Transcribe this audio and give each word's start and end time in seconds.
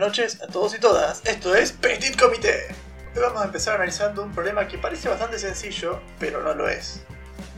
noches 0.00 0.40
a 0.42 0.46
todos 0.46 0.74
y 0.74 0.80
todas. 0.80 1.20
Esto 1.26 1.54
es 1.54 1.72
Petit 1.72 2.18
Comité. 2.18 2.68
Hoy 3.14 3.20
vamos 3.20 3.42
a 3.42 3.44
empezar 3.44 3.74
analizando 3.74 4.22
un 4.22 4.32
problema 4.32 4.66
que 4.66 4.78
parece 4.78 5.10
bastante 5.10 5.38
sencillo, 5.38 6.00
pero 6.18 6.42
no 6.42 6.54
lo 6.54 6.70
es. 6.70 7.02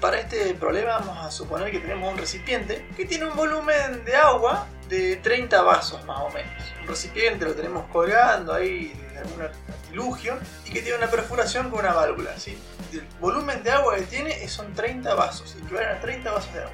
Para 0.01 0.19
este 0.19 0.53
problema 0.55 0.99
vamos 0.99 1.25
a 1.25 1.31
suponer 1.31 1.71
que 1.71 1.79
tenemos 1.79 2.13
un 2.13 2.19
recipiente 2.19 2.85
que 2.97 3.05
tiene 3.05 3.27
un 3.27 3.37
volumen 3.37 4.05
de 4.05 4.17
agua 4.17 4.67
de 4.89 5.17
30 5.17 5.63
vasos 5.63 6.05
más 6.05 6.19
o 6.19 6.31
menos. 6.31 6.53
Un 6.81 6.89
recipiente 6.89 7.45
lo 7.45 7.55
tenemos 7.55 7.89
colgando 7.93 8.53
ahí 8.53 8.93
de 9.13 9.19
algún 9.19 9.43
artilugio 9.43 10.37
y 10.67 10.73
que 10.73 10.83
tiene 10.83 10.99
una 10.99 11.07
perforación 11.09 11.71
con 11.71 11.79
una 11.79 11.93
válvula. 11.93 12.37
¿sí? 12.41 12.59
El 12.93 13.07
volumen 13.21 13.63
de 13.63 13.71
agua 13.71 13.95
que 13.95 14.03
tiene 14.03 14.49
son 14.49 14.75
30 14.75 15.15
vasos, 15.15 15.55
equivalen 15.63 15.91
a 15.91 16.01
30 16.01 16.33
vasos 16.33 16.53
de 16.53 16.59
agua. 16.59 16.73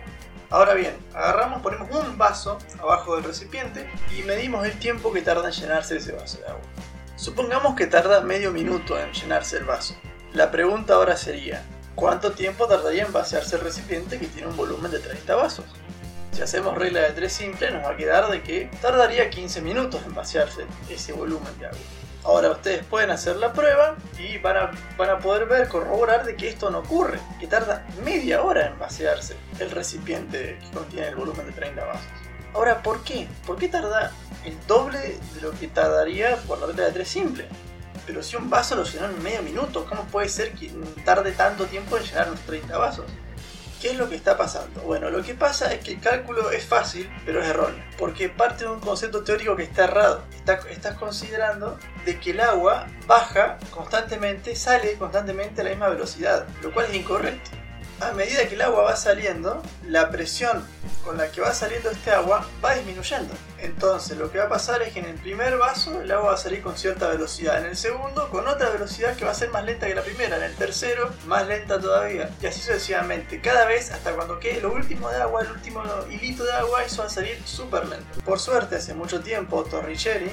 Ahora 0.50 0.72
bien, 0.72 0.96
agarramos, 1.12 1.60
ponemos 1.60 1.90
un 1.90 2.16
vaso 2.16 2.56
abajo 2.80 3.16
del 3.16 3.24
recipiente 3.24 3.86
y 4.16 4.22
medimos 4.22 4.64
el 4.64 4.78
tiempo 4.78 5.12
que 5.12 5.20
tarda 5.20 5.48
en 5.48 5.52
llenarse 5.52 5.98
ese 5.98 6.12
vaso 6.12 6.38
de 6.38 6.46
agua. 6.46 6.62
Supongamos 7.16 7.76
que 7.76 7.86
tarda 7.86 8.22
medio 8.22 8.50
minuto 8.50 8.98
en 8.98 9.12
llenarse 9.12 9.58
el 9.58 9.64
vaso. 9.64 9.94
La 10.32 10.50
pregunta 10.50 10.94
ahora 10.94 11.18
sería, 11.18 11.62
¿cuánto 11.94 12.32
tiempo 12.32 12.66
tardaría 12.66 13.04
en 13.04 13.12
vaciarse 13.12 13.56
el 13.56 13.62
recipiente 13.62 14.18
que 14.18 14.26
tiene 14.26 14.48
un 14.48 14.56
volumen 14.56 14.90
de 14.90 15.00
30 15.00 15.34
vasos? 15.34 15.66
Si 16.32 16.40
hacemos 16.40 16.78
regla 16.78 17.00
de 17.00 17.10
3 17.10 17.30
simple, 17.30 17.70
nos 17.70 17.84
va 17.84 17.90
a 17.90 17.96
quedar 17.96 18.30
de 18.30 18.42
que 18.42 18.70
tardaría 18.80 19.28
15 19.28 19.60
minutos 19.60 20.00
en 20.06 20.14
vaciarse 20.14 20.64
ese 20.88 21.12
volumen 21.12 21.58
de 21.58 21.66
agua. 21.66 21.78
Ahora 22.28 22.50
ustedes 22.50 22.84
pueden 22.84 23.10
hacer 23.10 23.36
la 23.36 23.54
prueba 23.54 23.96
y 24.18 24.36
van 24.36 24.56
a, 24.58 25.18
poder 25.18 25.46
ver, 25.46 25.66
corroborar 25.66 26.26
de 26.26 26.36
que 26.36 26.48
esto 26.48 26.68
no 26.68 26.80
ocurre, 26.80 27.18
que 27.40 27.46
tarda 27.46 27.86
media 28.04 28.42
hora 28.42 28.66
en 28.66 28.78
vaciarse 28.78 29.34
el 29.58 29.70
recipiente 29.70 30.58
que 30.60 30.70
contiene 30.76 31.08
el 31.08 31.16
volumen 31.16 31.46
de 31.46 31.52
30 31.52 31.82
vasos. 31.86 32.06
Ahora, 32.52 32.82
¿por 32.82 33.02
qué? 33.02 33.26
¿Por 33.46 33.56
qué 33.56 33.68
tarda 33.68 34.12
el 34.44 34.54
doble 34.66 35.18
de 35.34 35.40
lo 35.40 35.52
que 35.52 35.68
tardaría 35.68 36.36
por 36.46 36.58
la 36.58 36.66
regla 36.66 36.84
de 36.84 36.92
3 36.92 37.08
simple? 37.08 37.48
Pero 38.04 38.22
si 38.22 38.36
un 38.36 38.50
vaso 38.50 38.76
lo 38.76 38.84
llenó 38.84 39.06
en 39.06 39.22
medio 39.22 39.42
minuto, 39.42 39.86
¿cómo 39.88 40.04
puede 40.04 40.28
ser 40.28 40.52
que 40.52 40.70
tarde 41.06 41.32
tanto 41.32 41.64
tiempo 41.64 41.96
en 41.96 42.02
llenar 42.02 42.28
los 42.28 42.40
30 42.40 42.76
vasos? 42.76 43.06
¿Qué 43.80 43.90
es 43.90 43.96
lo 43.96 44.08
que 44.08 44.16
está 44.16 44.36
pasando? 44.36 44.80
Bueno, 44.82 45.08
lo 45.08 45.22
que 45.22 45.34
pasa 45.34 45.72
es 45.72 45.84
que 45.84 45.92
el 45.92 46.00
cálculo 46.00 46.50
es 46.50 46.64
fácil, 46.64 47.08
pero 47.24 47.40
es 47.40 47.48
erróneo, 47.48 47.84
porque 47.96 48.28
parte 48.28 48.64
de 48.64 48.70
un 48.70 48.80
concepto 48.80 49.22
teórico 49.22 49.54
que 49.54 49.62
está 49.62 49.84
errado. 49.84 50.24
estás 50.70 50.96
considerando 50.96 51.78
de 52.04 52.18
que 52.18 52.32
el 52.32 52.40
agua 52.40 52.88
baja 53.06 53.58
constantemente, 53.70 54.56
sale 54.56 54.94
constantemente 54.94 55.60
a 55.60 55.64
la 55.64 55.70
misma 55.70 55.88
velocidad, 55.88 56.46
lo 56.62 56.72
cual 56.72 56.86
es 56.86 56.94
incorrecto 56.96 57.57
a 58.00 58.12
medida 58.12 58.48
que 58.48 58.54
el 58.54 58.62
agua 58.62 58.82
va 58.82 58.96
saliendo, 58.96 59.62
la 59.86 60.10
presión 60.10 60.64
con 61.04 61.16
la 61.16 61.30
que 61.30 61.40
va 61.40 61.52
saliendo 61.52 61.90
este 61.90 62.10
agua 62.10 62.46
va 62.64 62.74
disminuyendo. 62.74 63.32
Entonces 63.58 64.16
lo 64.18 64.30
que 64.30 64.38
va 64.38 64.44
a 64.44 64.48
pasar 64.48 64.82
es 64.82 64.92
que 64.92 65.00
en 65.00 65.06
el 65.06 65.16
primer 65.16 65.56
vaso 65.56 66.00
el 66.00 66.10
agua 66.12 66.28
va 66.28 66.34
a 66.34 66.38
salir 66.38 66.62
con 66.62 66.76
cierta 66.76 67.08
velocidad, 67.08 67.58
en 67.58 67.66
el 67.66 67.76
segundo 67.76 68.28
con 68.30 68.46
otra 68.46 68.70
velocidad 68.70 69.16
que 69.16 69.24
va 69.24 69.32
a 69.32 69.34
ser 69.34 69.50
más 69.50 69.64
lenta 69.64 69.86
que 69.86 69.94
la 69.94 70.02
primera, 70.02 70.36
en 70.36 70.44
el 70.44 70.54
tercero 70.54 71.10
más 71.26 71.46
lenta 71.46 71.80
todavía, 71.80 72.30
y 72.40 72.46
así 72.46 72.60
sucesivamente. 72.60 73.40
Cada 73.40 73.64
vez 73.64 73.90
hasta 73.90 74.12
cuando 74.12 74.38
quede 74.38 74.60
lo 74.60 74.72
último 74.72 75.08
de 75.08 75.16
agua, 75.16 75.42
el 75.42 75.50
último 75.50 75.82
hilito 76.10 76.44
de 76.44 76.52
agua, 76.52 76.84
eso 76.84 77.02
va 77.02 77.06
a 77.06 77.10
salir 77.10 77.40
súper 77.44 77.86
lento. 77.86 78.20
Por 78.24 78.38
suerte 78.38 78.76
hace 78.76 78.94
mucho 78.94 79.20
tiempo 79.20 79.64
Torricelli 79.64 80.30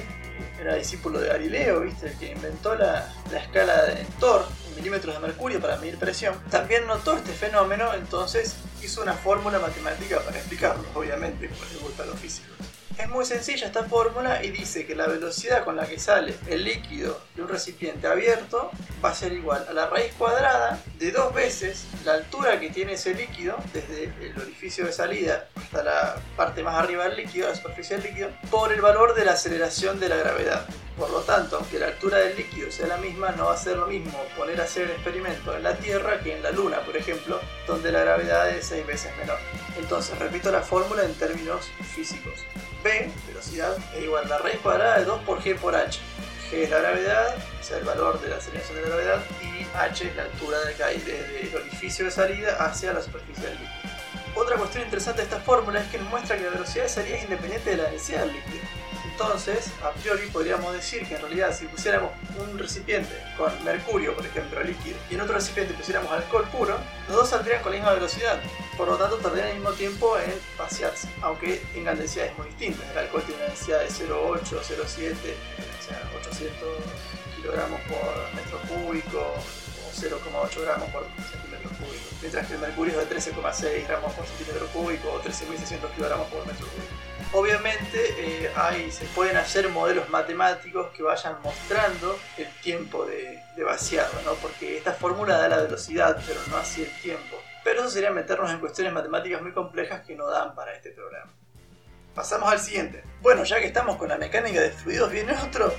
era 0.60 0.74
discípulo 0.74 1.20
de 1.20 1.28
Galileo, 1.28 1.80
¿viste? 1.80 2.08
el 2.08 2.18
que 2.18 2.32
inventó 2.32 2.74
la, 2.74 3.12
la 3.30 3.38
escala 3.38 3.84
de 3.84 4.04
Thor, 4.18 4.46
milímetros 4.76 5.14
de 5.14 5.20
mercurio 5.20 5.60
para 5.60 5.76
medir 5.76 5.98
presión, 5.98 6.38
también 6.50 6.86
notó 6.86 7.16
este 7.16 7.32
fenómeno, 7.32 7.92
entonces 7.94 8.56
hizo 8.82 9.02
una 9.02 9.14
fórmula 9.14 9.58
matemática 9.58 10.20
para 10.20 10.38
explicarlo, 10.38 10.84
obviamente, 10.94 11.48
como 11.48 11.64
le 11.72 11.78
gusta 11.78 12.04
los 12.06 12.18
físicos. 12.18 12.56
Es 12.98 13.10
muy 13.10 13.26
sencilla 13.26 13.66
esta 13.66 13.84
fórmula 13.84 14.42
y 14.42 14.50
dice 14.50 14.86
que 14.86 14.94
la 14.94 15.06
velocidad 15.06 15.64
con 15.64 15.76
la 15.76 15.86
que 15.86 15.98
sale 15.98 16.34
el 16.48 16.64
líquido 16.64 17.20
de 17.34 17.42
un 17.42 17.48
recipiente 17.48 18.06
abierto 18.06 18.70
va 19.04 19.10
a 19.10 19.14
ser 19.14 19.34
igual 19.34 19.66
a 19.68 19.74
la 19.74 19.86
raíz 19.86 20.14
cuadrada 20.14 20.80
de 20.98 21.12
dos 21.12 21.34
veces 21.34 21.84
la 22.06 22.14
altura 22.14 22.58
que 22.58 22.70
tiene 22.70 22.94
ese 22.94 23.12
líquido 23.12 23.58
desde 23.74 24.04
el 24.04 24.34
orificio 24.40 24.86
de 24.86 24.92
salida 24.92 25.46
hasta 25.54 25.82
la 25.82 26.16
parte 26.36 26.62
más 26.62 26.74
arriba 26.76 27.04
del 27.04 27.16
líquido, 27.16 27.48
la 27.48 27.54
superficie 27.54 27.98
del 27.98 28.06
líquido, 28.06 28.30
por 28.50 28.72
el 28.72 28.80
valor 28.80 29.14
de 29.14 29.26
la 29.26 29.32
aceleración 29.32 30.00
de 30.00 30.08
la 30.08 30.16
gravedad. 30.16 30.66
Por 30.96 31.10
lo 31.10 31.20
tanto, 31.20 31.56
aunque 31.56 31.78
la 31.78 31.88
altura 31.88 32.18
del 32.18 32.36
líquido 32.36 32.70
sea 32.70 32.86
la 32.86 32.96
misma, 32.96 33.32
no 33.32 33.46
va 33.46 33.54
a 33.54 33.58
ser 33.58 33.76
lo 33.76 33.86
mismo 33.86 34.18
poner 34.34 34.58
a 34.58 34.64
hacer 34.64 34.84
el 34.84 34.92
experimento 34.92 35.54
en 35.54 35.62
la 35.62 35.76
Tierra 35.76 36.20
que 36.20 36.34
en 36.34 36.42
la 36.42 36.50
Luna, 36.50 36.80
por 36.80 36.96
ejemplo, 36.96 37.38
donde 37.66 37.92
la 37.92 38.00
gravedad 38.00 38.48
es 38.48 38.64
6 38.68 38.86
veces 38.86 39.14
menor. 39.18 39.38
Entonces, 39.78 40.18
repito 40.18 40.50
la 40.50 40.62
fórmula 40.62 41.04
en 41.04 41.12
términos 41.14 41.68
físicos. 41.94 42.40
V, 42.86 43.10
velocidad, 43.26 43.76
es 43.96 44.04
igual 44.04 44.30
a 44.32 44.38
raíz 44.38 44.60
cuadrada 44.60 45.00
de 45.00 45.06
2 45.06 45.22
por 45.22 45.42
G 45.42 45.58
por 45.58 45.74
H. 45.74 45.98
G 46.50 46.54
es 46.62 46.70
la 46.70 46.78
gravedad, 46.78 47.36
o 47.60 47.62
sea, 47.62 47.78
el 47.78 47.84
valor 47.84 48.20
de 48.20 48.28
la 48.28 48.36
aceleración 48.36 48.76
de 48.76 48.82
la 48.82 48.88
gravedad, 48.88 49.24
y 49.42 49.66
H 49.76 50.06
es 50.06 50.14
la 50.14 50.22
altura 50.22 50.58
que 50.76 50.84
hay 50.84 50.98
desde 50.98 51.48
el 51.48 51.56
orificio 51.56 52.04
de 52.04 52.12
salida 52.12 52.56
hacia 52.64 52.92
la 52.92 53.02
superficie 53.02 53.42
del 53.42 53.54
líquido. 53.54 53.96
Otra 54.36 54.56
cuestión 54.56 54.84
interesante 54.84 55.22
de 55.22 55.24
esta 55.24 55.40
fórmula 55.40 55.80
es 55.80 55.88
que 55.88 55.98
nos 55.98 56.08
muestra 56.10 56.36
que 56.36 56.44
la 56.44 56.50
velocidad 56.50 56.84
de 56.84 56.90
salida 56.90 57.16
es 57.16 57.24
independiente 57.24 57.70
de 57.70 57.76
la 57.76 57.90
densidad 57.90 58.20
del 58.20 58.34
líquido. 58.34 58.65
Entonces, 59.18 59.72
a 59.82 59.92
priori 59.92 60.26
podríamos 60.26 60.74
decir 60.74 61.08
que 61.08 61.14
en 61.14 61.22
realidad 61.22 61.56
si 61.56 61.64
pusiéramos 61.64 62.10
un 62.38 62.58
recipiente 62.58 63.16
con 63.38 63.50
mercurio, 63.64 64.14
por 64.14 64.26
ejemplo, 64.26 64.62
líquido, 64.62 64.98
y 65.10 65.14
en 65.14 65.22
otro 65.22 65.36
recipiente 65.36 65.72
pusiéramos 65.72 66.12
alcohol 66.12 66.46
puro, 66.52 66.76
los 67.08 67.16
dos 67.16 67.30
saldrían 67.30 67.62
con 67.62 67.72
la 67.72 67.78
misma 67.78 67.94
velocidad. 67.94 68.38
Por 68.76 68.88
lo 68.88 68.98
tanto, 68.98 69.16
tardarían 69.16 69.48
al 69.48 69.54
mismo 69.54 69.72
tiempo 69.72 70.18
en 70.18 70.34
vaciarse, 70.58 71.08
aunque 71.22 71.62
tengan 71.72 71.96
densidades 71.96 72.36
muy 72.36 72.48
distintas. 72.48 72.90
El 72.90 72.98
alcohol 72.98 73.22
tiene 73.22 73.40
una 73.40 73.48
densidad 73.48 73.80
de 73.80 73.88
0,8, 73.88 74.60
0,7, 74.60 74.84
o 74.84 75.82
sea, 75.82 76.10
800 76.20 76.68
kilogramos 77.36 77.80
por 77.88 78.34
metro 78.34 78.60
cúbico, 78.68 79.18
o 79.18 79.92
0,8 79.98 80.60
gramos 80.60 80.90
por 80.90 81.06
centímetro 81.06 81.45
Mientras 82.20 82.46
que 82.46 82.54
el 82.54 82.60
mercurio 82.60 83.00
es 83.00 83.08
de 83.08 83.16
13,6 83.16 83.86
gramos 83.86 84.12
por 84.14 84.26
centímetro 84.26 84.66
cúbico 84.68 85.12
o 85.12 85.22
13.600 85.22 85.90
kilogramos 85.94 86.28
por 86.28 86.46
metro 86.46 86.66
cúbico. 86.66 87.06
Obviamente 87.32 88.44
eh, 88.46 88.90
se 88.90 89.04
pueden 89.06 89.36
hacer 89.36 89.68
modelos 89.68 90.08
matemáticos 90.08 90.88
que 90.92 91.02
vayan 91.02 91.36
mostrando 91.42 92.18
el 92.38 92.48
tiempo 92.62 93.04
de, 93.04 93.42
de 93.56 93.64
vaciado, 93.64 94.12
¿no? 94.24 94.34
porque 94.34 94.78
esta 94.78 94.92
fórmula 94.92 95.36
da 95.36 95.48
la 95.48 95.56
velocidad, 95.58 96.20
pero 96.26 96.40
no 96.50 96.56
así 96.56 96.82
el 96.82 97.00
tiempo. 97.00 97.36
Pero 97.64 97.80
eso 97.80 97.90
sería 97.90 98.10
meternos 98.10 98.50
en 98.50 98.60
cuestiones 98.60 98.92
matemáticas 98.92 99.42
muy 99.42 99.52
complejas 99.52 100.02
que 100.06 100.14
no 100.14 100.28
dan 100.28 100.54
para 100.54 100.72
este 100.72 100.90
programa. 100.90 101.32
Pasamos 102.14 102.50
al 102.50 102.60
siguiente. 102.60 103.04
Bueno, 103.20 103.44
ya 103.44 103.60
que 103.60 103.66
estamos 103.66 103.96
con 103.96 104.08
la 104.08 104.16
mecánica 104.16 104.60
de 104.60 104.70
fluidos, 104.70 105.10
viene 105.10 105.34
otro 105.44 105.74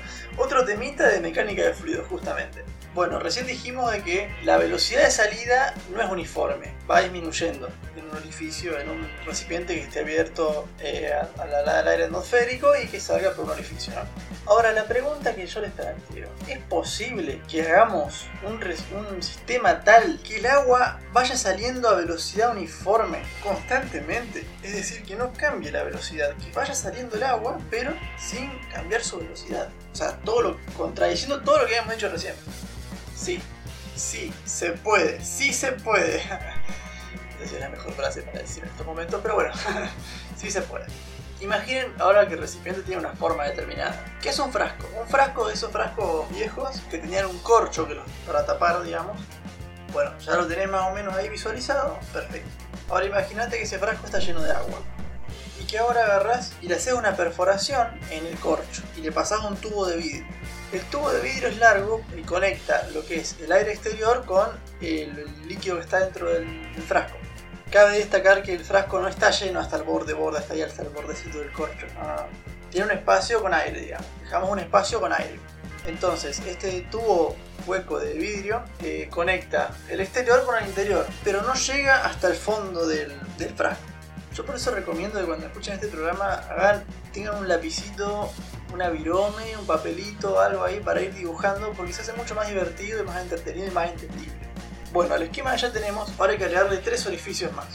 temita 0.67 1.07
de 1.07 1.21
mecánica 1.21 1.63
de 1.63 1.73
fluidos 1.73 2.05
justamente. 2.07 2.63
Bueno, 2.93 3.19
recién 3.19 3.45
dijimos 3.45 3.91
de 3.91 4.01
que 4.01 4.29
la 4.43 4.57
velocidad 4.57 5.03
de 5.03 5.11
salida 5.11 5.73
no 5.93 6.01
es 6.01 6.09
uniforme, 6.09 6.73
va 6.89 7.01
disminuyendo 7.01 7.69
en 7.95 8.09
un 8.09 8.17
orificio, 8.17 8.77
en 8.79 8.89
un 8.89 9.07
recipiente 9.25 9.75
que 9.75 9.83
esté 9.83 9.99
abierto 9.99 10.67
eh, 10.79 11.13
al, 11.37 11.87
aire 11.87 12.05
atmosférico 12.05 12.69
y 12.75 12.87
que 12.87 12.99
salga 12.99 13.31
por 13.31 13.45
un 13.45 13.51
orificio. 13.51 13.93
Ahora, 14.45 14.71
la 14.71 14.85
pregunta 14.85 15.35
que 15.35 15.45
yo 15.45 15.61
les 15.61 15.71
planteo, 15.71 16.27
¿es 16.47 16.57
posible 16.63 17.41
que 17.47 17.61
hagamos 17.61 18.25
un, 18.43 18.55
un 18.55 19.21
sistema 19.23 19.83
tal 19.83 20.19
que 20.23 20.37
el 20.37 20.47
agua 20.47 20.99
vaya 21.13 21.37
saliendo 21.37 21.87
a 21.89 21.95
velocidad 21.95 22.51
uniforme 22.51 23.21
constantemente? 23.43 24.45
Es 24.63 24.73
decir, 24.73 25.03
que 25.03 25.15
no 25.15 25.31
cambie 25.33 25.71
la 25.71 25.83
velocidad, 25.83 26.35
que 26.37 26.51
vaya 26.51 26.73
saliendo 26.73 27.15
el 27.15 27.23
agua, 27.23 27.59
pero 27.69 27.93
sin 28.17 28.49
cambiar 28.73 29.03
su 29.03 29.19
velocidad. 29.19 29.69
O 29.97 29.99
sea, 29.99 30.11
todo 30.17 30.41
lo, 30.43 30.57
contradiciendo 30.77 31.41
todo 31.41 31.57
lo 31.57 31.65
que 31.65 31.75
habíamos 31.75 31.95
hecho 31.95 32.07
recién. 32.07 32.35
Sí, 33.15 33.41
sí, 33.95 34.31
se 34.45 34.73
puede, 34.73 35.25
sí 35.25 35.51
se 35.51 35.71
puede. 35.71 36.17
Esa 37.41 37.55
es 37.55 37.59
la 37.59 37.69
mejor 37.69 37.93
frase 37.93 38.21
para 38.21 38.37
decir 38.37 38.61
en 38.61 38.69
estos 38.69 38.85
momentos, 38.85 39.19
pero 39.23 39.33
bueno, 39.33 39.51
sí 40.37 40.51
se 40.51 40.61
puede. 40.61 40.85
Imaginen 41.41 41.95
ahora 41.97 42.27
que 42.27 42.35
el 42.35 42.41
recipiente 42.41 42.83
tiene 42.83 43.01
una 43.01 43.15
forma 43.15 43.45
determinada. 43.45 44.05
¿Qué 44.21 44.29
es 44.29 44.37
un 44.37 44.51
frasco? 44.51 44.87
Un 45.01 45.07
frasco 45.07 45.47
de 45.47 45.55
esos 45.55 45.71
frascos 45.71 46.29
viejos 46.29 46.79
que 46.91 46.99
tenían 46.99 47.25
un 47.25 47.39
corcho 47.39 47.87
para 48.27 48.45
tapar, 48.45 48.83
digamos. 48.83 49.17
Bueno, 49.93 50.15
ya 50.19 50.35
lo 50.35 50.45
tenés 50.45 50.69
más 50.69 50.91
o 50.91 50.93
menos 50.93 51.15
ahí 51.15 51.27
visualizado. 51.27 51.97
Perfecto. 52.13 52.49
Ahora 52.87 53.07
imagínate 53.07 53.57
que 53.57 53.63
ese 53.63 53.79
frasco 53.79 54.05
está 54.05 54.19
lleno 54.19 54.43
de 54.43 54.51
agua. 54.51 54.79
Que 55.67 55.79
ahora 55.79 56.05
agarras 56.05 56.53
y 56.61 56.67
le 56.67 56.75
haces 56.75 56.93
una 56.93 57.15
perforación 57.15 57.87
en 58.09 58.25
el 58.25 58.37
corcho 58.39 58.83
y 58.95 59.01
le 59.01 59.11
pasas 59.11 59.43
un 59.43 59.57
tubo 59.57 59.85
de 59.85 59.97
vidrio. 59.97 60.25
El 60.71 60.81
tubo 60.81 61.11
de 61.11 61.21
vidrio 61.21 61.49
es 61.49 61.57
largo 61.57 62.01
y 62.15 62.21
conecta 62.21 62.87
lo 62.93 63.05
que 63.05 63.19
es 63.19 63.35
el 63.41 63.51
aire 63.51 63.73
exterior 63.73 64.25
con 64.25 64.47
el 64.81 65.25
líquido 65.47 65.77
que 65.77 65.83
está 65.83 65.99
dentro 65.99 66.29
del, 66.29 66.47
frasco. 66.87 67.17
Cabe 67.71 67.97
destacar 67.97 68.43
que 68.43 68.53
el 68.53 68.63
frasco 68.63 68.99
no 68.99 69.07
está 69.09 69.31
lleno 69.31 69.59
hasta 69.59 69.75
el 69.77 69.83
borde, 69.83 70.13
borde, 70.13 70.39
hasta 70.39 70.53
ahí 70.53 70.61
hasta 70.61 70.83
el 70.83 70.89
bordecito 70.89 71.39
del 71.39 71.51
corcho. 71.51 71.85
Tiene 72.69 72.85
un 72.85 72.91
espacio 72.93 73.41
con 73.41 73.53
aire, 73.53 73.81
digamos. 73.81 74.07
Dejamos 74.21 74.49
un 74.49 74.59
espacio 74.59 75.01
con 75.01 75.11
aire. 75.11 75.39
Entonces, 75.85 76.41
este 76.45 76.81
tubo 76.91 77.35
hueco 77.65 77.99
de 77.99 78.13
vidrio 78.13 78.63
eh, 78.81 79.07
conecta 79.09 79.71
el 79.89 79.99
exterior 79.99 80.45
con 80.45 80.57
el 80.57 80.67
interior, 80.67 81.05
pero 81.23 81.41
no 81.41 81.53
llega 81.53 82.05
hasta 82.05 82.27
el 82.27 82.35
fondo 82.35 82.85
del, 82.85 83.11
frasco. 83.55 83.96
Yo 84.37 84.45
por 84.45 84.55
eso 84.55 84.69
recomiendo 84.69 85.19
que 85.19 85.25
cuando 85.25 85.47
escuchen 85.47 85.73
este 85.73 85.87
programa 85.87 86.35
hagan, 86.35 86.85
tengan 87.11 87.39
un 87.39 87.47
lapicito 87.47 88.31
una 88.71 88.89
virome, 88.89 89.57
un 89.57 89.65
papelito, 89.65 90.39
algo 90.39 90.63
ahí 90.63 90.79
para 90.79 91.01
ir 91.01 91.11
dibujando, 91.13 91.71
porque 91.71 91.91
se 91.91 92.01
hace 92.01 92.13
mucho 92.13 92.35
más 92.35 92.47
divertido 92.47 93.01
y 93.01 93.05
más 93.05 93.19
entretenido 93.23 93.67
y 93.67 93.71
más 93.71 93.89
entendible. 93.89 94.37
Bueno, 94.91 95.15
al 95.15 95.23
esquema 95.23 95.55
ya 95.55 95.71
tenemos, 95.71 96.11
ahora 96.19 96.33
hay 96.33 96.37
que 96.37 96.45
agregarle 96.45 96.77
tres 96.77 97.05
orificios 97.07 97.51
más. 97.53 97.67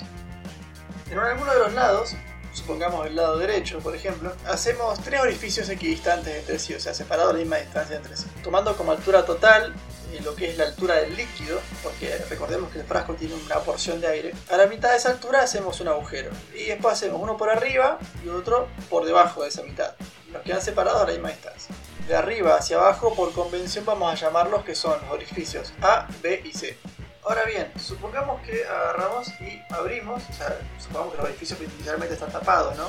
En 1.10 1.18
alguno 1.18 1.52
de 1.52 1.58
los 1.58 1.72
lados, 1.72 2.14
supongamos 2.52 3.08
el 3.08 3.16
lado 3.16 3.38
derecho, 3.38 3.80
por 3.80 3.96
ejemplo, 3.96 4.32
hacemos 4.46 5.00
tres 5.00 5.20
orificios 5.20 5.68
equidistantes 5.68 6.36
entre 6.36 6.60
sí, 6.60 6.74
o 6.74 6.80
sea, 6.80 6.94
separados 6.94 7.32
la 7.32 7.40
misma 7.40 7.56
distancia 7.56 7.96
entre 7.96 8.16
sí. 8.16 8.26
Tomando 8.44 8.76
como 8.76 8.92
altura 8.92 9.24
total 9.24 9.74
eh, 10.12 10.20
lo 10.22 10.34
que 10.34 10.50
es 10.50 10.58
la 10.58 10.64
altura 10.64 10.96
del 10.96 11.16
líquido, 11.16 11.60
porque 11.82 12.16
recordemos 12.28 12.70
que 12.70 12.80
el 12.80 12.84
frasco 12.84 13.14
tiene 13.14 13.34
una 13.34 13.58
porción 13.60 14.00
de 14.00 14.08
aire, 14.08 14.34
a 14.50 14.56
la 14.56 14.66
mitad 14.66 14.90
de 14.90 14.96
esa 14.96 15.10
altura 15.10 15.42
hacemos 15.42 15.80
un 15.80 15.88
agujero. 15.88 16.30
Y 16.54 16.64
después 16.64 16.94
hacemos 16.94 17.20
uno 17.20 17.36
por 17.36 17.50
arriba 17.50 17.98
y 18.24 18.28
otro 18.28 18.68
por 18.90 19.04
debajo 19.04 19.42
de 19.42 19.48
esa 19.48 19.62
mitad. 19.62 19.94
Nos 20.30 20.42
quedan 20.42 20.62
separados 20.62 21.02
a 21.02 21.06
la 21.06 21.12
misma 21.12 21.30
distancia. 21.30 21.74
De 22.06 22.16
arriba 22.16 22.56
hacia 22.56 22.78
abajo, 22.78 23.14
por 23.14 23.32
convención, 23.32 23.84
vamos 23.84 24.12
a 24.12 24.14
llamarlos 24.16 24.64
que 24.64 24.74
son 24.74 25.00
los 25.02 25.10
orificios 25.10 25.72
A, 25.80 26.08
B 26.22 26.42
y 26.44 26.52
C. 26.52 26.78
Ahora 27.24 27.44
bien, 27.44 27.72
supongamos 27.78 28.42
que 28.42 28.64
agarramos 28.64 29.28
y 29.40 29.62
abrimos, 29.70 30.22
o 30.28 30.32
sea, 30.32 30.58
supongamos 30.80 31.14
que 31.14 31.20
el 31.20 31.26
orificio 31.28 31.56
inicialmente 31.60 32.14
está 32.14 32.26
tapado, 32.26 32.74
¿no? 32.74 32.88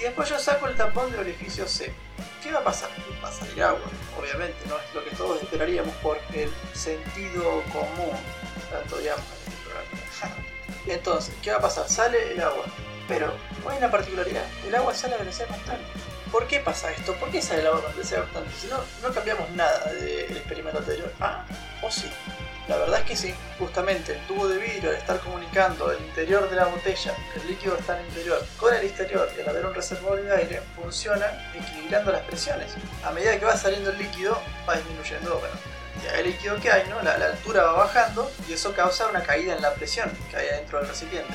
Y 0.00 0.02
después 0.02 0.28
yo 0.28 0.36
saco 0.40 0.66
el 0.66 0.76
tapón 0.76 1.12
del 1.12 1.20
orificio 1.20 1.68
C. 1.68 1.94
¿Qué 2.42 2.50
va 2.50 2.58
a 2.58 2.64
pasar? 2.64 2.90
Va 3.22 3.28
a 3.28 3.32
salir 3.32 3.62
agua, 3.62 3.82
obviamente, 4.22 4.56
no 4.68 4.76
es 4.76 4.94
lo 4.94 5.04
que 5.04 5.10
todos 5.16 5.42
esperaríamos 5.42 5.94
por 5.96 6.18
el 6.32 6.50
sentido 6.74 7.62
común, 7.72 8.16
tanto 8.70 8.98
digamos. 8.98 9.24
Entonces, 10.86 11.34
¿qué 11.42 11.50
va 11.50 11.58
a 11.58 11.60
pasar? 11.60 11.88
Sale 11.88 12.32
el 12.32 12.40
agua, 12.40 12.64
pero 13.08 13.32
hay 13.68 13.78
una 13.78 13.90
particularidad, 13.90 14.44
el 14.66 14.74
agua 14.74 14.94
sale 14.94 15.14
a 15.14 15.18
velocidad 15.18 15.48
constante. 15.48 15.84
¿Por 16.30 16.46
qué 16.46 16.60
pasa 16.60 16.90
esto? 16.90 17.14
¿Por 17.16 17.30
qué 17.30 17.42
sale 17.42 17.60
el 17.60 17.66
agua 17.66 17.82
a 17.86 17.92
velocidad 17.92 18.22
constante? 18.22 18.50
Si 18.58 18.66
no, 18.68 18.78
no 19.02 19.14
cambiamos 19.14 19.50
nada 19.50 19.92
del 19.92 20.36
experimento 20.36 20.78
anterior. 20.78 21.12
Ah, 21.20 21.44
o 21.82 21.90
sí. 21.90 22.10
La 22.68 22.76
verdad 22.76 23.00
es 23.00 23.06
que 23.06 23.16
sí, 23.16 23.34
justamente 23.58 24.12
el 24.12 24.26
tubo 24.26 24.46
de 24.46 24.58
vidrio 24.58 24.90
al 24.90 24.96
estar 24.96 25.18
comunicando 25.18 25.90
el 25.90 26.00
interior 26.00 26.48
de 26.48 26.56
la 26.56 26.66
botella, 26.66 27.14
el 27.34 27.48
líquido 27.48 27.76
está 27.76 27.94
en 27.98 28.04
el 28.04 28.08
interior, 28.10 28.46
con 28.56 28.72
el 28.72 28.84
exterior 28.84 29.28
y 29.36 29.40
al 29.40 29.48
haber 29.48 29.66
un 29.66 29.74
reservorio 29.74 30.24
de 30.24 30.36
aire, 30.36 30.62
funciona 30.76 31.26
equilibrando 31.54 32.12
las 32.12 32.22
presiones. 32.22 32.74
A 33.04 33.10
medida 33.10 33.36
que 33.38 33.44
va 33.44 33.56
saliendo 33.56 33.90
el 33.90 33.98
líquido, 33.98 34.40
va 34.68 34.76
disminuyendo 34.76 35.40
bueno, 35.40 35.54
el 36.16 36.24
líquido 36.24 36.60
que 36.60 36.70
hay, 36.70 36.88
¿no? 36.88 37.02
La, 37.02 37.18
la, 37.18 37.26
altura 37.26 37.64
va 37.64 37.72
bajando 37.72 38.30
y 38.48 38.52
eso 38.52 38.72
causa 38.74 39.08
una 39.08 39.24
caída 39.24 39.56
en 39.56 39.62
la 39.62 39.74
presión 39.74 40.10
que 40.30 40.36
hay 40.36 40.46
dentro 40.46 40.78
del 40.78 40.88
recipiente. 40.88 41.34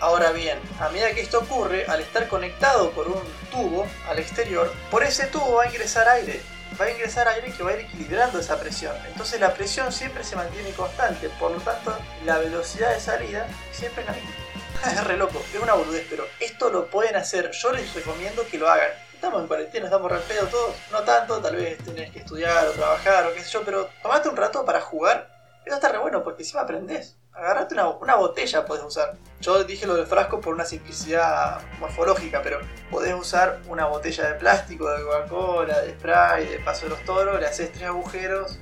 Ahora 0.00 0.30
bien, 0.30 0.60
a 0.78 0.90
medida 0.90 1.12
que 1.12 1.22
esto 1.22 1.40
ocurre, 1.40 1.86
al 1.86 2.00
estar 2.00 2.28
conectado 2.28 2.92
por 2.92 3.08
un 3.08 3.20
tubo 3.50 3.84
al 4.08 4.20
exterior, 4.20 4.72
por 4.92 5.02
ese 5.02 5.26
tubo 5.26 5.54
va 5.56 5.64
a 5.64 5.66
ingresar 5.66 6.08
aire 6.08 6.40
va 6.80 6.86
a 6.86 6.90
ingresar 6.90 7.28
aire 7.28 7.52
que 7.52 7.62
va 7.62 7.70
a 7.70 7.74
ir 7.74 7.80
equilibrando 7.80 8.38
esa 8.38 8.58
presión. 8.58 8.94
Entonces 9.06 9.40
la 9.40 9.54
presión 9.54 9.92
siempre 9.92 10.24
se 10.24 10.36
mantiene 10.36 10.70
constante, 10.72 11.28
por 11.40 11.50
lo 11.50 11.60
tanto 11.60 11.96
la 12.24 12.38
velocidad 12.38 12.94
de 12.94 13.00
salida 13.00 13.46
siempre 13.72 14.02
es 14.02 14.08
la 14.08 14.14
misma. 14.14 14.30
es 14.92 15.04
re 15.04 15.16
loco, 15.16 15.42
es 15.52 15.60
una 15.60 15.74
boludez, 15.74 16.06
pero 16.08 16.26
esto 16.40 16.70
lo 16.70 16.86
pueden 16.86 17.16
hacer, 17.16 17.50
yo 17.50 17.72
les 17.72 17.92
recomiendo 17.94 18.46
que 18.46 18.58
lo 18.58 18.68
hagan. 18.68 18.90
Estamos 19.12 19.40
en 19.40 19.48
cuarentena, 19.48 19.86
estamos 19.86 20.12
re 20.12 20.20
pedo 20.20 20.46
todos, 20.46 20.76
no 20.92 21.02
tanto, 21.02 21.40
tal 21.40 21.56
vez 21.56 21.78
tenés 21.78 22.12
que 22.12 22.20
estudiar 22.20 22.68
o 22.68 22.72
trabajar 22.72 23.26
o 23.26 23.34
qué 23.34 23.42
sé 23.42 23.50
yo, 23.50 23.64
pero 23.64 23.90
tomate 24.00 24.28
un 24.28 24.36
rato 24.36 24.64
para 24.64 24.80
jugar, 24.80 25.28
eso 25.66 25.74
está 25.74 25.88
re 25.88 25.98
bueno 25.98 26.22
porque 26.22 26.42
encima 26.42 26.62
aprendés 26.62 27.17
agarrate 27.38 27.74
una, 27.74 28.16
botella, 28.16 28.64
podés 28.66 28.84
usar. 28.84 29.16
Yo 29.40 29.62
dije 29.64 29.86
lo 29.86 29.94
del 29.94 30.06
frasco 30.06 30.40
por 30.40 30.54
una 30.54 30.64
simplicidad 30.64 31.60
morfológica, 31.78 32.42
pero 32.42 32.58
podés 32.90 33.14
usar 33.14 33.60
una 33.68 33.86
botella 33.86 34.32
de 34.32 34.34
plástico, 34.34 34.90
de 34.90 35.04
Coca-Cola, 35.04 35.80
de 35.80 35.92
spray, 35.92 36.46
de 36.46 36.58
paso 36.58 36.84
de 36.84 36.90
los 36.90 37.04
toros, 37.04 37.38
le 37.38 37.46
haces 37.46 37.72
tres 37.72 37.84
agujeros, 37.84 38.58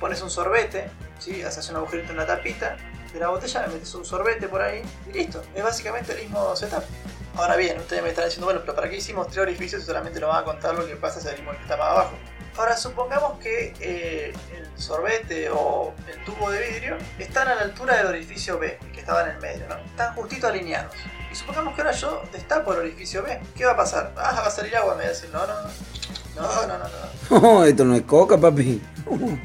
pones 0.00 0.20
un 0.22 0.30
sorbete, 0.30 0.90
¿sí? 1.18 1.42
haces 1.42 1.70
un 1.70 1.76
agujerito 1.76 2.10
en 2.10 2.18
la 2.18 2.26
tapita 2.26 2.76
de 3.12 3.20
la 3.20 3.28
botella, 3.28 3.66
le 3.66 3.74
metes 3.74 3.94
un 3.94 4.04
sorbete 4.04 4.48
por 4.48 4.60
ahí 4.60 4.82
y 5.08 5.12
listo. 5.12 5.42
Es 5.54 5.62
básicamente 5.62 6.12
el 6.12 6.22
mismo 6.22 6.56
setup. 6.56 6.82
Ahora 7.36 7.54
bien, 7.56 7.78
ustedes 7.78 8.02
me 8.02 8.08
están 8.08 8.24
diciendo, 8.24 8.46
bueno, 8.46 8.60
pero 8.62 8.74
¿para 8.74 8.88
qué 8.88 8.96
hicimos 8.96 9.28
tres 9.28 9.38
orificios 9.38 9.84
solamente 9.84 10.18
nos 10.18 10.30
van 10.30 10.42
a 10.42 10.44
contar 10.44 10.74
lo 10.74 10.86
que 10.86 10.96
pasa 10.96 11.20
si 11.20 11.28
el 11.28 11.36
que 11.36 11.62
está 11.62 11.76
más 11.76 11.88
abajo? 11.88 12.16
Ahora 12.56 12.76
supongamos 12.76 13.38
que 13.38 13.74
eh, 13.80 14.32
el 14.56 14.80
sorbete 14.80 15.50
o 15.50 15.92
el 16.10 16.24
tubo 16.24 16.50
de 16.50 16.66
vidrio 16.66 16.96
están 17.18 17.48
a 17.48 17.54
la 17.54 17.62
altura 17.62 17.96
del 17.98 18.06
orificio 18.06 18.58
B, 18.58 18.78
que 18.94 19.00
estaba 19.00 19.24
en 19.24 19.32
el 19.36 19.40
medio, 19.40 19.68
¿no? 19.68 19.76
Están 19.76 20.14
justito 20.14 20.46
alineados. 20.46 20.94
Y 21.30 21.34
supongamos 21.34 21.74
que 21.74 21.82
ahora 21.82 21.92
yo 21.92 22.22
destapo 22.32 22.72
el 22.72 22.78
orificio 22.78 23.22
B. 23.22 23.38
¿Qué 23.54 23.66
va 23.66 23.72
a 23.72 23.76
pasar? 23.76 24.12
Ah, 24.16 24.40
va 24.40 24.46
a 24.46 24.50
salir 24.50 24.74
agua, 24.74 24.94
me 24.94 25.02
va 25.02 25.06
a 25.06 25.12
decir, 25.12 25.28
no, 25.30 25.46
no, 25.46 25.54
no. 25.54 25.68
No, 26.36 26.66
no, 26.66 26.78
no, 26.78 26.84
no. 27.40 27.64
esto 27.66 27.84
no 27.84 27.94
es 27.94 28.02
coca, 28.02 28.38
papi. 28.38 28.80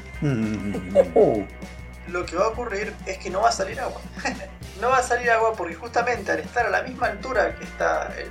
Lo 2.08 2.26
que 2.26 2.36
va 2.36 2.46
a 2.46 2.48
ocurrir 2.48 2.94
es 3.06 3.18
que 3.18 3.28
no 3.28 3.42
va 3.42 3.50
a 3.50 3.52
salir 3.52 3.78
agua. 3.78 4.00
no 4.80 4.88
va 4.88 4.98
a 4.98 5.02
salir 5.02 5.30
agua 5.30 5.52
porque 5.54 5.74
justamente 5.74 6.32
al 6.32 6.40
estar 6.40 6.66
a 6.66 6.70
la 6.70 6.82
misma 6.82 7.08
altura 7.08 7.56
que 7.56 7.64
está 7.64 8.12
el 8.16 8.30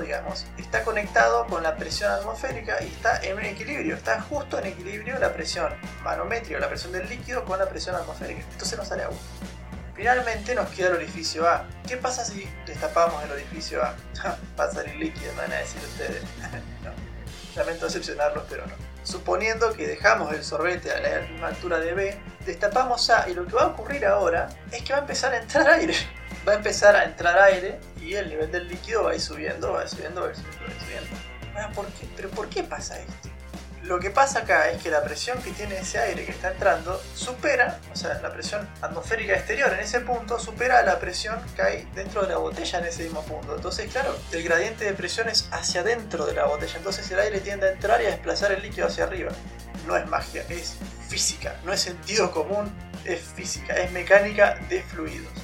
digamos, 0.00 0.46
está 0.58 0.84
conectado 0.84 1.46
con 1.46 1.62
la 1.62 1.76
presión 1.76 2.10
atmosférica 2.12 2.82
y 2.82 2.88
está 2.88 3.22
en 3.22 3.36
un 3.36 3.44
equilibrio, 3.44 3.96
está 3.96 4.20
justo 4.20 4.58
en 4.58 4.66
equilibrio 4.66 5.18
la 5.18 5.32
presión 5.32 5.72
manométrica, 6.02 6.58
la 6.58 6.68
presión 6.68 6.92
del 6.92 7.08
líquido 7.08 7.44
con 7.44 7.58
la 7.58 7.68
presión 7.68 7.96
atmosférica. 7.96 8.42
Entonces 8.52 8.78
no 8.78 8.84
sale 8.84 9.04
agua. 9.04 9.16
Finalmente 9.94 10.54
nos 10.54 10.68
queda 10.70 10.88
el 10.88 10.96
orificio 10.96 11.48
A. 11.48 11.64
¿Qué 11.86 11.96
pasa 11.96 12.24
si 12.24 12.48
destapamos 12.66 13.22
el 13.24 13.32
orificio 13.32 13.82
A? 13.82 13.94
Va 14.58 14.64
a 14.64 14.72
salir 14.72 14.96
líquido, 14.96 15.32
van 15.36 15.52
a 15.52 15.56
decir 15.56 15.80
ustedes. 15.82 16.22
Lamento 17.56 17.86
decepcionarlos, 17.86 18.44
pero 18.48 18.66
no. 18.66 18.72
Suponiendo 19.04 19.72
que 19.72 19.86
dejamos 19.86 20.32
el 20.32 20.44
sorbete 20.44 20.90
a 20.92 21.00
la 21.00 21.28
misma 21.28 21.48
altura 21.48 21.78
de 21.78 21.92
B, 21.92 22.20
destapamos 22.46 23.10
A 23.10 23.28
y 23.28 23.34
lo 23.34 23.46
que 23.46 23.54
va 23.54 23.62
a 23.62 23.66
ocurrir 23.68 24.06
ahora 24.06 24.48
es 24.70 24.82
que 24.82 24.92
va 24.92 25.00
a 25.00 25.02
empezar 25.02 25.34
a 25.34 25.38
entrar 25.38 25.68
aire. 25.68 25.94
Va 26.46 26.52
a 26.52 26.56
empezar 26.56 26.96
a 26.96 27.04
entrar 27.04 27.38
aire 27.38 27.78
y 28.00 28.14
el 28.14 28.28
nivel 28.28 28.50
del 28.50 28.68
líquido 28.68 29.04
va 29.04 29.12
a 29.12 29.14
ir 29.14 29.20
subiendo, 29.20 29.72
va 29.72 29.80
a 29.80 29.84
ir 29.84 29.88
subiendo, 29.88 30.22
va 30.22 30.28
a 30.28 30.30
ir 30.30 30.36
subiendo, 30.36 30.60
va 30.60 30.66
a 30.66 30.74
ir 30.74 30.80
subiendo. 30.80 31.74
¿por 31.74 31.86
qué? 31.86 32.08
¿Pero 32.16 32.30
por 32.30 32.48
qué 32.48 32.64
pasa 32.64 32.98
esto? 32.98 33.28
Lo 33.82 33.98
que 33.98 34.10
pasa 34.10 34.40
acá 34.40 34.70
es 34.70 34.80
que 34.80 34.90
la 34.90 35.02
presión 35.02 35.42
que 35.42 35.50
tiene 35.50 35.76
ese 35.76 35.98
aire 35.98 36.24
que 36.24 36.30
está 36.30 36.52
entrando 36.52 37.02
supera, 37.16 37.80
o 37.92 37.96
sea, 37.96 38.14
la 38.22 38.32
presión 38.32 38.68
atmosférica 38.80 39.32
exterior 39.32 39.72
en 39.72 39.80
ese 39.80 40.00
punto 40.00 40.38
supera 40.38 40.82
la 40.84 41.00
presión 41.00 41.40
que 41.56 41.62
hay 41.62 41.88
dentro 41.92 42.22
de 42.22 42.28
la 42.28 42.36
botella 42.36 42.78
en 42.78 42.84
ese 42.84 43.02
mismo 43.02 43.22
punto. 43.24 43.56
Entonces, 43.56 43.90
claro, 43.90 44.16
el 44.30 44.44
gradiente 44.44 44.84
de 44.84 44.92
presión 44.92 45.28
es 45.28 45.48
hacia 45.50 45.82
dentro 45.82 46.26
de 46.26 46.34
la 46.34 46.44
botella. 46.44 46.76
Entonces 46.76 47.10
el 47.10 47.18
aire 47.18 47.40
tiende 47.40 47.66
a 47.66 47.72
entrar 47.72 48.00
y 48.00 48.06
a 48.06 48.10
desplazar 48.10 48.52
el 48.52 48.62
líquido 48.62 48.86
hacia 48.86 49.02
arriba. 49.02 49.32
No 49.84 49.96
es 49.96 50.06
magia, 50.06 50.44
es 50.48 50.76
física, 51.08 51.56
no 51.64 51.72
es 51.72 51.80
sentido 51.80 52.30
común, 52.30 52.72
es 53.04 53.20
física, 53.20 53.74
es 53.74 53.90
mecánica 53.90 54.60
de 54.68 54.80
fluidos. 54.84 55.41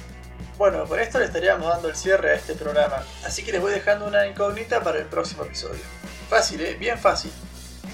Bueno, 0.59 0.85
con 0.85 0.99
esto 0.99 1.19
le 1.19 1.25
estaríamos 1.25 1.69
dando 1.69 1.87
el 1.87 1.95
cierre 1.95 2.31
a 2.31 2.33
este 2.33 2.53
programa, 2.53 3.01
así 3.23 3.45
que 3.45 3.53
les 3.53 3.61
voy 3.61 3.71
dejando 3.71 4.05
una 4.05 4.27
incógnita 4.27 4.83
para 4.83 4.97
el 4.97 5.05
próximo 5.05 5.45
episodio. 5.45 5.79
Fácil, 6.29 6.59
¿eh? 6.59 6.73
Bien 6.73 6.99
fácil. 6.99 7.31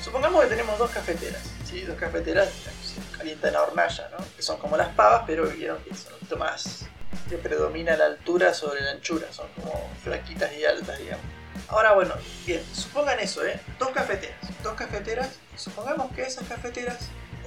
Supongamos 0.04 0.42
que 0.42 0.50
tenemos 0.50 0.76
dos 0.80 0.90
cafeteras, 0.90 1.44
¿sí? 1.64 1.82
Dos 1.82 1.96
cafeteras 1.96 2.50
que 2.50 3.18
calientan 3.20 3.54
la 3.54 3.62
hornalla, 3.62 4.10
¿no? 4.18 4.26
Que 4.36 4.42
son 4.42 4.58
como 4.58 4.78
las 4.78 4.88
pavas, 4.96 5.26
pero 5.28 5.46
vieron 5.46 5.78
que 5.84 5.94
son 5.94 6.14
un 6.14 6.20
poquito 6.22 6.38
más... 6.38 6.88
que 7.30 7.38
predomina 7.38 7.96
la 7.98 8.06
altura 8.06 8.52
sobre 8.52 8.82
la 8.82 8.94
anchura, 8.94 9.32
son 9.32 9.48
como 9.50 9.88
flaquitas 10.04 10.52
y 10.54 10.66
altas, 10.66 10.98
digamos. 10.98 11.26
Ahora 11.68 11.94
bueno, 11.94 12.16
bien, 12.48 12.64
supongan 12.74 13.20
eso, 13.20 13.46
¿eh? 13.46 13.60
Dos 13.78 13.92
cafeteras. 13.92 14.40
Dos 14.64 14.74
cafeteras, 14.74 15.30
supongamos 15.56 16.12
que 16.14 16.24
esas 16.24 16.48
cafeteras 16.48 16.98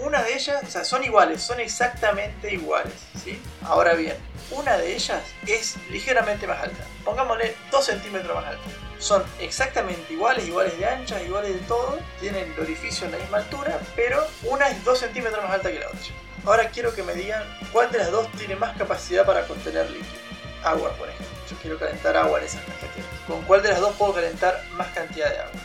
una 0.01 0.23
de 0.23 0.35
ellas, 0.35 0.63
o 0.63 0.71
sea, 0.71 0.85
son 0.85 1.05
iguales, 1.05 1.43
son 1.43 1.61
exactamente 1.61 2.53
iguales, 2.53 2.95
¿sí? 3.23 3.41
Ahora 3.65 3.95
bien, 3.95 4.17
una 4.51 4.77
de 4.77 4.95
ellas 4.95 5.23
es 5.47 5.77
ligeramente 5.91 6.47
más 6.47 6.63
alta. 6.63 6.85
Pongámosle 7.05 7.55
2 7.71 7.85
centímetros 7.85 8.35
más 8.35 8.47
alta. 8.47 8.63
Son 8.99 9.23
exactamente 9.41 10.13
iguales, 10.13 10.47
iguales 10.47 10.77
de 10.79 10.87
ancha, 10.87 11.23
iguales 11.23 11.55
de 11.55 11.61
todo. 11.67 11.99
Tienen 12.21 12.53
el 12.53 12.61
orificio 12.61 13.07
en 13.07 13.13
la 13.13 13.19
misma 13.19 13.39
altura, 13.39 13.79
pero 13.95 14.27
una 14.43 14.69
es 14.69 14.85
2 14.85 14.99
centímetros 14.99 15.43
más 15.45 15.53
alta 15.53 15.71
que 15.71 15.79
la 15.79 15.87
otra. 15.87 16.01
Ahora 16.45 16.69
quiero 16.71 16.95
que 16.95 17.03
me 17.03 17.15
digan 17.15 17.43
cuál 17.73 17.91
de 17.93 17.99
las 17.99 18.11
dos 18.11 18.31
tiene 18.33 18.57
más 18.57 18.77
capacidad 18.77 19.27
para 19.27 19.47
contener 19.47 19.91
líquido. 19.91 20.21
Agua, 20.65 20.93
por 20.93 21.09
ejemplo. 21.09 21.27
Yo 21.51 21.57
quiero 21.59 21.79
calentar 21.79 22.17
agua 22.17 22.39
en 22.39 22.47
esas 22.47 22.63
cafeteras. 22.65 23.11
¿Con 23.27 23.43
cuál 23.43 23.63
de 23.63 23.71
las 23.71 23.81
dos 23.81 23.95
puedo 23.97 24.15
calentar 24.15 24.63
más 24.73 24.89
cantidad 24.89 25.31
de 25.31 25.39
agua? 25.39 25.61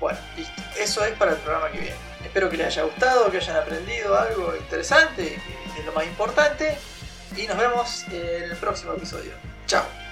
Bueno, 0.00 0.18
listo. 0.36 0.62
Eso 0.78 1.04
es 1.04 1.12
para 1.16 1.32
el 1.32 1.38
programa 1.38 1.70
que 1.70 1.78
viene. 1.78 1.96
Espero 2.24 2.50
que 2.50 2.56
les 2.56 2.66
haya 2.66 2.82
gustado, 2.84 3.30
que 3.30 3.36
hayan 3.36 3.56
aprendido 3.56 4.18
algo 4.18 4.54
interesante, 4.56 5.38
que 5.74 5.80
es 5.80 5.86
lo 5.86 5.92
más 5.92 6.04
importante. 6.04 6.76
Y 7.36 7.46
nos 7.46 7.56
vemos 7.56 8.04
en 8.10 8.50
el 8.50 8.56
próximo 8.56 8.92
episodio. 8.94 9.32
Chao. 9.66 10.03